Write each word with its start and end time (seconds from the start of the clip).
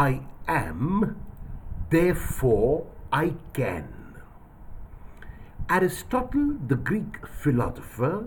I 0.00 0.22
am, 0.48 1.14
therefore 1.90 2.86
I 3.12 3.34
can. 3.52 4.16
Aristotle, 5.68 6.56
the 6.68 6.76
Greek 6.76 7.26
philosopher, 7.26 8.26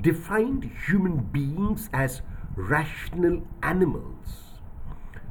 defined 0.00 0.70
human 0.86 1.24
beings 1.30 1.90
as 1.92 2.22
rational 2.56 3.42
animals. 3.62 4.60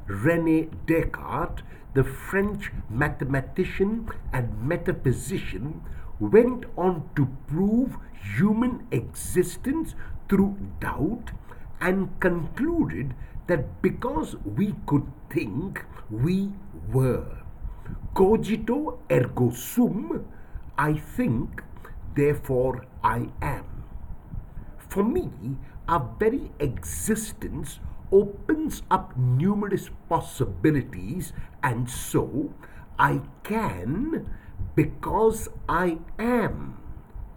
Rene 0.05 0.70
Descartes, 0.85 1.63
the 1.95 2.03
French 2.03 2.71
mathematician 2.87 4.11
and 4.31 4.61
metaphysician, 4.61 5.81
went 6.19 6.65
on 6.77 7.09
to 7.15 7.29
prove 7.47 7.97
human 8.37 8.85
existence 8.91 9.95
through 10.29 10.55
doubt 10.79 11.31
and 11.81 12.19
concluded 12.19 13.15
that 13.48 13.82
because 13.82 14.36
we 14.43 14.75
could 14.86 15.07
think, 15.30 15.84
we 16.09 16.52
were. 16.91 17.44
Cogito 18.13 18.99
ergo 19.12 19.52
sum, 19.52 20.26
I 20.77 20.94
think, 20.94 21.63
therefore 22.16 22.85
I 23.04 23.30
am. 23.41 23.84
For 24.90 25.04
me, 25.04 25.30
our 25.88 26.16
very 26.20 26.52
existence 26.59 27.80
opens 28.12 28.84
up 28.90 29.16
numerous 29.18 29.90
possibilities, 30.09 31.34
and 31.62 31.90
so 31.90 32.54
I 32.98 33.21
can 33.43 34.29
because 34.76 35.49
I 35.68 35.99
am, 36.18 36.77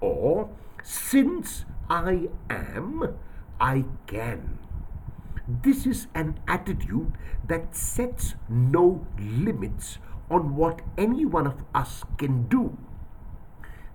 or 0.00 0.50
since 0.82 1.64
I 1.88 2.28
am, 2.48 3.16
I 3.60 3.84
can. 4.06 4.58
This 5.62 5.84
is 5.84 6.06
an 6.14 6.38
attitude 6.46 7.12
that 7.48 7.74
sets 7.74 8.34
no 8.48 9.06
limits 9.18 9.98
on 10.30 10.54
what 10.54 10.82
any 10.96 11.24
one 11.24 11.46
of 11.46 11.64
us 11.74 12.04
can 12.18 12.46
do. 12.46 12.78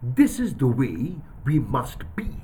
This 0.04 0.40
is 0.40 0.56
the 0.56 0.68
way 0.68 1.16
we 1.46 1.60
must 1.60 2.04
be. 2.16 2.44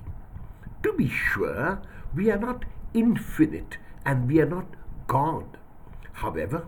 To 0.83 0.93
be 0.93 1.09
sure, 1.09 1.81
we 2.15 2.31
are 2.31 2.39
not 2.39 2.63
infinite 2.93 3.77
and 4.05 4.29
we 4.29 4.39
are 4.39 4.49
not 4.49 4.67
God. 5.07 5.57
However, 6.13 6.67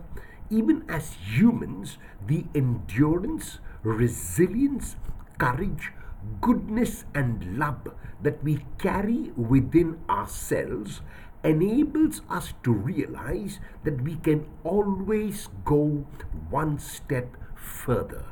even 0.50 0.84
as 0.88 1.14
humans, 1.14 1.96
the 2.26 2.44
endurance, 2.54 3.58
resilience, 3.82 4.96
courage, 5.38 5.92
goodness, 6.40 7.04
and 7.14 7.58
love 7.58 7.92
that 8.22 8.42
we 8.42 8.64
carry 8.78 9.32
within 9.36 9.98
ourselves 10.08 11.00
enables 11.42 12.22
us 12.30 12.54
to 12.62 12.72
realize 12.72 13.60
that 13.84 14.00
we 14.00 14.16
can 14.16 14.46
always 14.64 15.48
go 15.64 16.06
one 16.48 16.78
step 16.78 17.36
further. 17.54 18.24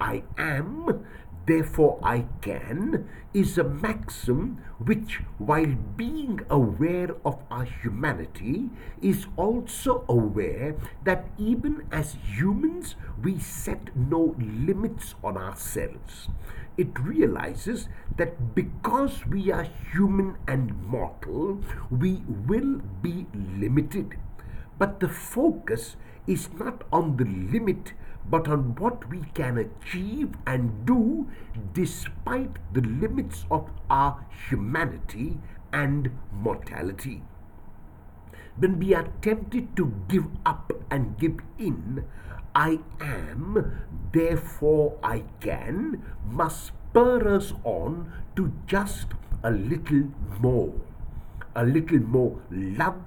I 0.00 0.22
am 0.36 1.04
therefore 1.48 1.98
I 2.02 2.26
can, 2.42 3.08
is 3.32 3.56
a 3.56 3.64
maxim 3.64 4.60
which, 4.78 5.22
while 5.38 5.74
being 5.96 6.40
aware 6.50 7.16
of 7.24 7.40
our 7.50 7.64
humanity, 7.64 8.68
is 9.00 9.26
also 9.36 10.04
aware 10.08 10.76
that 11.04 11.26
even 11.38 11.88
as 11.90 12.18
humans 12.22 12.96
we 13.22 13.38
set 13.38 13.94
no 13.96 14.34
limits 14.38 15.14
on 15.22 15.36
ourselves. 15.36 16.28
It 16.76 16.98
realizes 17.00 17.88
that 18.16 18.54
because 18.54 19.26
we 19.26 19.50
are 19.50 19.66
human 19.92 20.36
and 20.46 20.80
mortal, 20.86 21.60
we 21.90 22.22
will 22.46 22.80
be 23.02 23.26
limited. 23.34 24.16
But 24.78 25.00
the 25.00 25.08
focus 25.08 25.96
is 26.26 26.52
not 26.52 26.84
on 26.92 27.16
the 27.16 27.24
limit 27.24 27.94
but 28.30 28.46
on 28.46 28.74
what 28.76 29.08
we 29.08 29.20
can 29.34 29.56
achieve 29.58 30.34
and 30.46 30.84
do 30.84 31.28
despite 31.72 32.58
the 32.74 32.82
limits 32.82 33.44
of 33.50 33.70
our 33.88 34.26
humanity 34.48 35.38
and 35.72 36.10
mortality. 36.32 37.22
When 38.58 38.80
we 38.80 38.92
are 38.92 39.06
tempted 39.22 39.76
to 39.76 39.92
give 40.08 40.26
up 40.44 40.72
and 40.90 41.16
give 41.16 41.38
in, 41.58 42.04
I 42.56 42.80
am, 43.00 43.86
therefore 44.12 44.98
I 45.00 45.22
can, 45.38 46.02
must 46.28 46.66
spur 46.66 47.36
us 47.36 47.52
on 47.62 48.12
to 48.34 48.52
just 48.66 49.14
a 49.44 49.52
little 49.52 50.10
more. 50.40 50.74
A 51.54 51.64
little 51.64 52.00
more 52.00 52.42
love, 52.50 52.98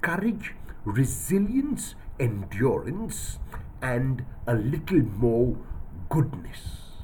courage, 0.00 0.54
resilience, 0.86 1.94
endurance, 2.18 3.38
and 3.82 4.24
a 4.46 4.54
little 4.54 5.02
more 5.02 5.56
goodness. 6.08 6.89